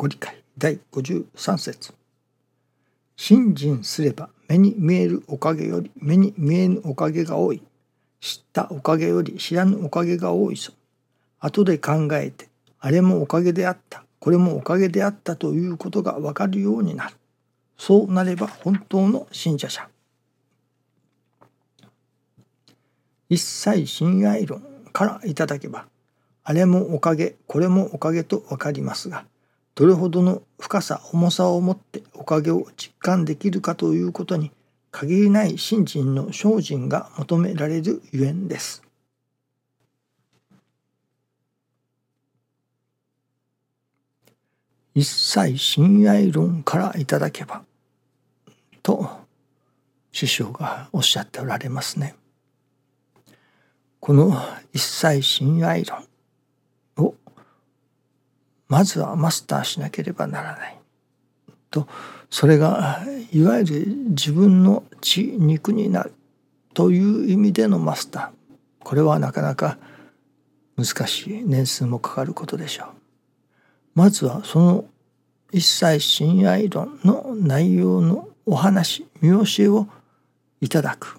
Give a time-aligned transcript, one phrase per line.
[0.00, 1.92] ご理解第53節
[3.16, 7.60] 信心すれば目に見えるおかげより目に見えぬおかげが多い。
[8.20, 10.72] 知ったおかげより知らぬおかげが多いぞ。
[11.40, 12.48] 後で考えて、
[12.78, 17.16] あれもおかげであった、これもおかげであったということがわかるようになる。
[17.76, 19.88] そうなれば本当の信者者。
[23.28, 24.62] 一切親愛論
[24.92, 25.86] からいただけば、
[26.44, 29.24] あれもおかげ、これもおかげとわかりますが、
[29.78, 34.50] どれほどの深さ、重さを持っておかげを実感できるかということに、
[34.90, 38.82] 限りない信心の精進が求められるゆえんです。
[44.96, 47.62] 一切親愛論からいただけば
[48.82, 49.08] と
[50.10, 52.16] 師匠がおっしゃっておられますね。
[54.00, 56.07] この一切親愛論
[58.68, 60.78] まずはマスターしなければならない
[61.70, 61.86] と
[62.30, 63.00] それが
[63.32, 66.12] いわゆる自分の血肉になる
[66.74, 69.78] という意味でのマスターこれはなかなか
[70.76, 72.88] 難しい年数もかかることでしょう。
[73.94, 74.84] まずはその
[75.52, 79.88] 一切親愛論の内容のお話見教えを
[80.60, 81.18] いただく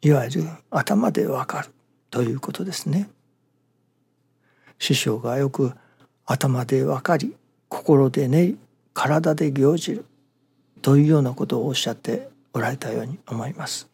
[0.00, 1.68] いわゆる頭でわかる
[2.10, 3.08] ということですね。
[4.78, 5.72] 師匠がよく
[6.26, 7.34] 頭でわかり
[7.68, 8.58] 心で練り
[8.92, 10.04] 体で行じる
[10.82, 13.88] というようなことをおっしゃっておられたように思います。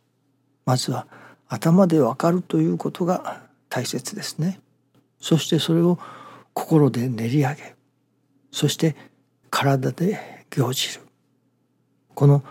[0.67, 1.07] まずは
[1.49, 4.61] 頭でわかるということが大切ですね。
[5.21, 5.99] そしてそれを
[6.55, 7.75] 心で練り上げ
[8.51, 8.97] そして
[9.51, 11.03] 体で行じる
[12.15, 12.43] この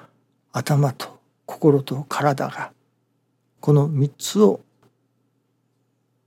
[0.52, 2.72] 頭と心と体が
[3.60, 4.62] この3つを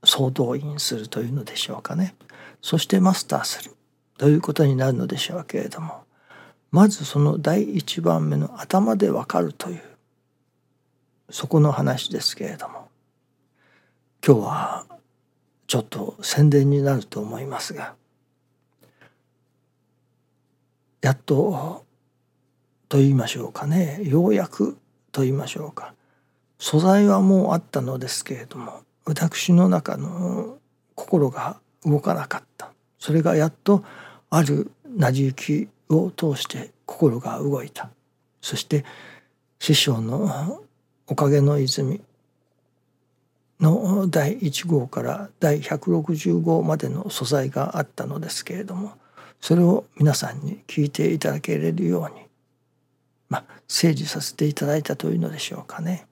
[0.03, 2.15] 総動員するというのでしょうかね。
[2.61, 3.71] そしてマスターする
[4.17, 6.03] ということになるのでしょうけれども
[6.71, 9.81] まずその第一番目の頭でわかるという
[11.29, 12.87] そこの話ですけれども
[14.25, 14.85] 今日は
[15.67, 17.95] ちょっと宣伝になると思いますが
[21.01, 21.83] やっと
[22.87, 23.99] と言いましょうかね。
[24.03, 24.77] ようやく
[25.11, 25.95] と言いましょうか。
[26.59, 30.57] 素材はもうあったのですけれども私の中の
[30.95, 33.83] 心が動かなかったそれがやっと
[34.29, 37.89] ある成り行きを通して心が動いた
[38.41, 38.85] そして
[39.59, 40.61] 師匠の
[41.07, 42.01] おかげの泉
[43.59, 48.93] の第1号から第160号までの素材があったのですけれども
[49.39, 52.25] それを皆さんに聞いていただけれるように
[53.29, 56.05] まあ整理させていただいたというのでしょうかね。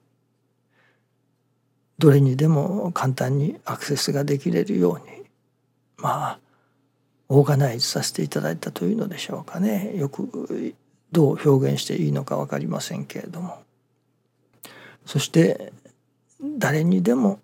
[2.02, 5.22] どれにでも簡単にアクセスができれるように
[5.98, 6.38] まあ
[7.28, 9.96] オーガナイズさせていただいたというのでしょうかね。
[9.96, 10.74] よく
[11.12, 13.62] どう表現していいのか分かりませんけれども。
[15.06, 15.72] そして
[16.58, 17.38] 誰にでも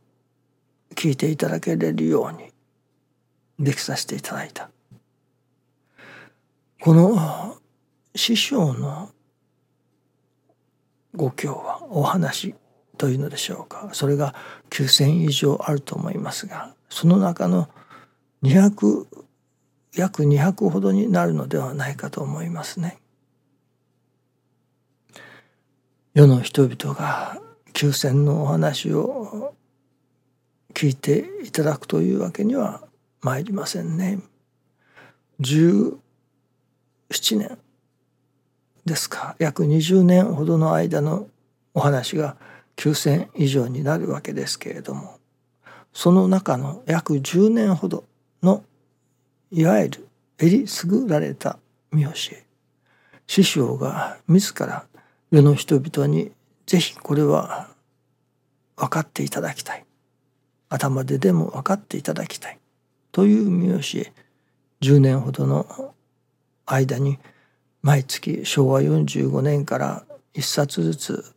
[0.96, 2.50] 聞いていただけれるように
[3.64, 4.70] できさせていただいた。
[6.80, 7.56] この
[8.16, 9.12] 師匠の
[11.14, 12.56] ご教はお話
[12.98, 14.34] というのでしょうかそれが
[14.70, 17.68] 9,000以上あると思いますがその中の
[18.42, 19.06] 200
[19.94, 22.98] 約200ほどになるのではないかと思いますね。
[26.14, 27.40] 世の人々が
[27.72, 29.54] 休戦のお話を
[30.74, 32.82] 聞いていただくというわけには
[33.22, 34.20] 参りませんね。
[35.40, 35.96] 17
[37.32, 37.58] 年
[38.84, 41.28] ですか約20年ほどの間の
[41.74, 42.36] お話が
[42.78, 45.18] 9,000以上になるわけですけれども
[45.92, 48.04] その中の約10年ほど
[48.42, 48.64] の
[49.50, 50.08] いわゆる
[50.38, 51.58] えり優られた
[51.92, 52.46] 見教え
[53.26, 54.86] 師匠が自ら
[55.30, 56.32] 世の人々に
[56.66, 57.68] ぜひこれは
[58.76, 59.84] 分かっていただきたい。
[60.70, 62.58] 頭ででも分かっていただきたい。
[63.12, 64.12] という見教え
[64.80, 65.94] 10年ほどの
[66.64, 67.18] 間に
[67.82, 71.34] 毎月昭和45年から一冊ずつ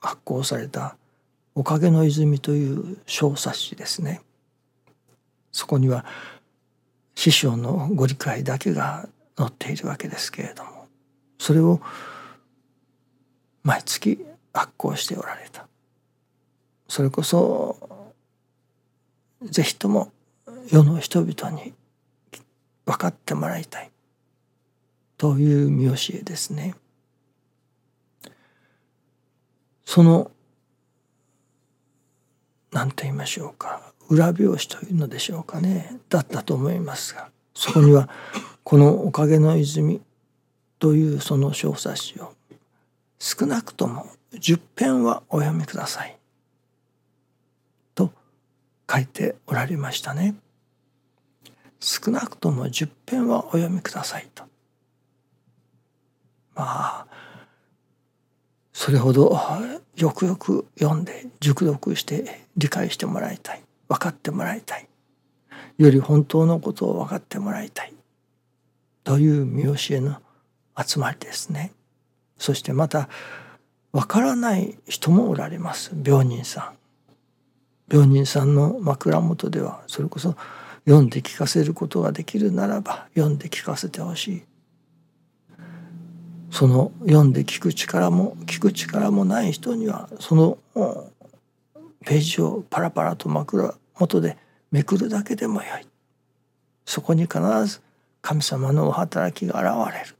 [0.00, 0.96] 発行された
[1.54, 4.22] 「おかげの泉」という小冊子ですね。
[5.52, 6.04] そこには
[7.14, 9.08] 師匠のご理解だけが
[9.38, 10.86] 載っているわけですけれども
[11.38, 11.80] それを
[13.62, 15.66] 毎月発行しておられた
[16.88, 18.06] それこそ
[19.42, 20.12] 是非とも
[20.70, 21.72] 世の人々に
[22.84, 23.90] 分かってもらいたい
[25.16, 26.74] という見教えですね。
[29.96, 30.30] その
[32.70, 38.10] 何と言いましょうか裏表紙というのでしょうかねだったと思いますがそこには
[38.62, 40.02] この「おかげの泉」
[40.78, 42.34] というその小冊子を
[43.18, 46.18] 少なくとも10編はお読みください
[47.94, 48.12] と
[48.92, 50.34] 書いておられましたね。
[51.80, 54.44] 少なくとも10編はお読みくださいと。
[56.54, 56.66] ま
[57.00, 57.06] あ
[58.74, 59.34] それほど
[59.96, 64.86] よくよく読んで熟読して理解してもらいたい分かってもらいたい
[65.78, 67.92] より本当のことを分かってもらいたい
[69.04, 70.20] という見教えの
[70.76, 71.72] 集まりですね。
[72.38, 73.08] そしてまた
[73.92, 76.72] 分からない人もおられます病人さ
[77.90, 77.94] ん。
[77.94, 80.36] 病人さんの枕元ではそれこそ
[80.84, 84.42] 読んで聞かせることができるならば読んで聞かせてほしい。
[86.50, 90.58] その読んで聞く力も聞く力もない人にはその
[92.04, 94.36] ページをパラパラと枕元で
[94.70, 95.86] めくるだけでもよい。
[96.84, 97.80] そこに必ず
[98.22, 100.16] 神様のお働きが現れる。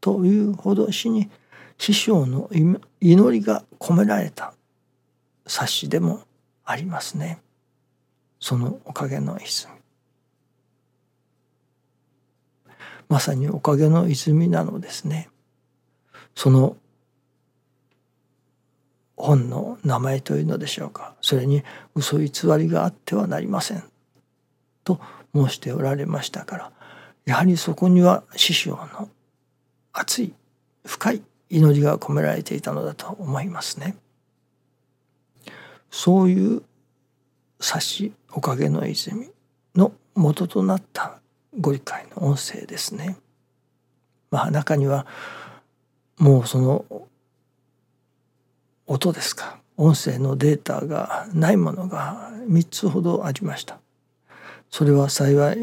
[0.00, 1.30] というほどしに
[1.78, 2.50] 師匠の
[3.00, 4.54] 祈りが込められた
[5.46, 6.20] 冊子でも
[6.64, 7.40] ありますね。
[8.40, 9.73] そのおかげの泉
[13.08, 15.28] まさにおかげの泉なのですね。
[16.34, 16.76] その
[19.16, 21.14] 本の名前というのでしょうか。
[21.20, 21.62] それに
[21.94, 23.84] 嘘偽りがあってはなりません。
[24.84, 25.00] と
[25.34, 26.72] 申しておられましたから
[27.24, 29.08] やはりそこには師匠の
[29.92, 30.34] 熱い
[30.84, 33.96] 深い祈りが込められていたのだと思いますね。
[35.90, 36.62] そういう
[37.60, 39.30] 冊子おかげの泉
[39.74, 41.20] の元となった
[41.60, 43.16] ご理解の音声ですね。
[44.30, 45.06] まあ中には
[46.18, 46.84] もうその
[48.86, 49.58] 音ですか。
[49.76, 53.78] 音声のデータがないものが3つほどありました。
[54.70, 55.56] それは幸い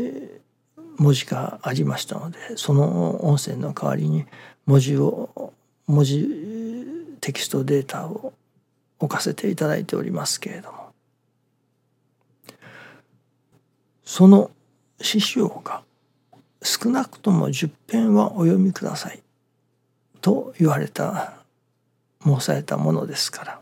[0.98, 4.26] 文字がありましたのでその音声の代わりに
[4.66, 5.54] 文字を
[5.88, 6.28] 文字
[7.20, 8.34] テキストデータを
[9.00, 10.92] 置かせていただいておりますけれども。
[14.04, 14.52] その
[15.02, 15.84] 師匠が
[16.64, 19.22] 少なくとも10編はお読みください
[20.22, 21.34] と言われた
[22.24, 23.60] 申されたものですから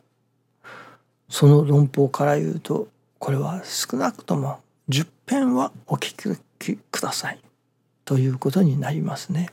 [1.29, 2.87] その論法から言うと
[3.19, 4.59] これは少なくとも
[4.89, 7.39] 10編はお聞きください
[8.05, 9.49] ということになりますね。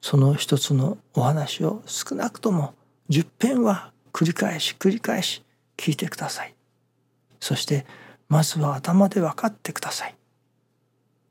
[0.00, 2.72] その一つのお話を少なくとも
[3.10, 5.42] 10編は繰り返し繰り返し
[5.76, 6.54] 聞いてください。
[7.40, 7.84] そして
[8.28, 10.14] まずは頭で分かってください。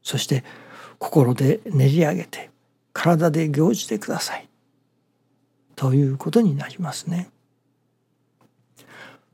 [0.07, 0.45] そして
[0.99, 2.49] 心で練り上げて
[2.93, 4.47] 体で行じてください。
[5.75, 7.29] ということになりますね。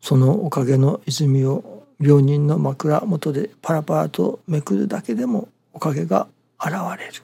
[0.01, 6.27] そのおかげの泉を病人の枕元でパラパラとめくるだけでもおかげが
[6.59, 7.21] 現れる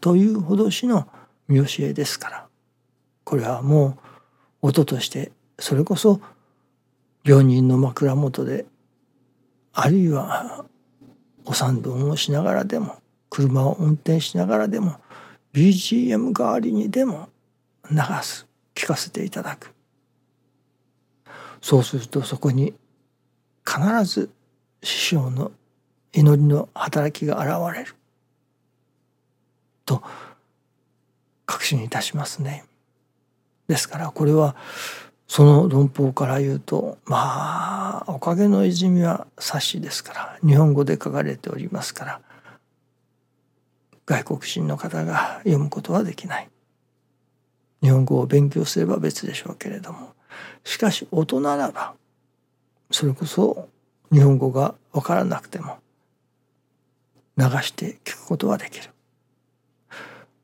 [0.00, 1.06] というほどしの
[1.46, 2.46] 見教えですから
[3.22, 3.96] これはも
[4.60, 5.30] う音として
[5.60, 6.20] それこそ
[7.24, 8.66] 病人の枕元で
[9.72, 10.66] あるいは
[11.46, 12.96] お産丼をしながらでも
[13.30, 14.96] 車を運転しながらでも
[15.52, 17.28] BGM 代わりにでも
[17.90, 19.72] 流す聞かせていただく
[21.62, 22.74] そうするとそこに
[23.66, 24.30] 必ず
[24.82, 25.52] 師匠の
[26.12, 27.94] 祈りの働きが現れる
[29.84, 30.02] と
[31.46, 32.64] 確信いたしますね。
[33.68, 34.56] ですからこれは
[35.28, 42.20] その論法から言うとまあおかげの泉は冊子ですから日本語で書かれておりますから
[44.06, 46.48] 外国人の方が読むことはできない。
[47.82, 50.14] 日本語を勉強すれば別でしょうけれども。
[50.64, 51.94] しかし大人ならば
[52.90, 53.68] それこそ
[54.12, 55.78] 日本語が分からなくても
[57.36, 58.90] 流して聞くことはできる。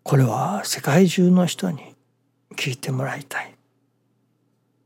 [0.03, 1.95] これは世界中の人に
[2.57, 3.55] 聞いてもらいたい。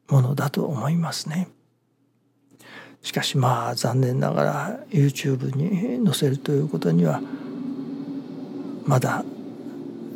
[0.09, 1.49] ものだと思いますね。
[3.03, 7.21] しかしまあ残念ながら YouTube に載せるということには
[8.85, 9.25] まだ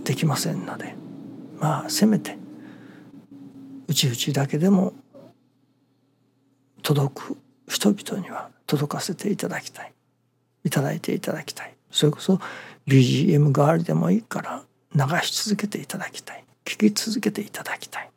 [0.05, 0.95] できませんので
[1.61, 2.37] まあせめて
[3.87, 4.93] うちうちだけでも
[6.83, 7.37] 届く
[7.69, 9.93] 人々には届かせていただきたい。
[10.65, 11.75] いただいていただきたい。
[11.91, 12.41] それこそ
[12.87, 14.63] BGM 代わりでもいいから
[14.95, 16.45] 流し続けていただきたい。
[16.65, 18.11] 聞き続けていただきたい。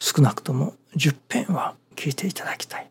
[0.00, 2.90] 少なくとも10編は聞いていただきたい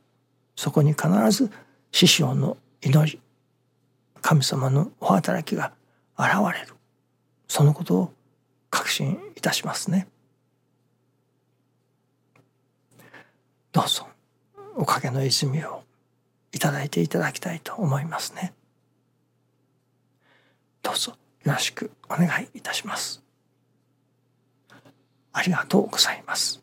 [0.55, 1.51] そこに必ず
[1.91, 3.19] 師匠の祈り
[4.21, 5.73] 神様のお働きが
[6.17, 6.73] 現れる
[7.47, 8.13] そのことを
[8.69, 10.07] 確信いたしますね
[13.73, 14.07] どうぞ
[14.75, 15.83] おかげの泉を
[16.53, 18.53] いただいていただきたいと思いますね
[20.81, 21.13] どうぞ
[21.43, 23.23] よろしくお願いいたします。
[25.31, 26.61] ありがとうございます。